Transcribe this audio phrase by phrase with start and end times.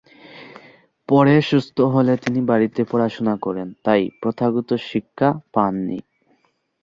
[1.09, 5.99] পরে সুস্থ হলে তিনি বাড়িতে পড়াশোনা করেন, তাই প্রথাগত শিক্ষা পাননি।